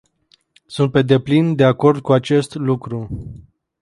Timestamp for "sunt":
0.65-0.91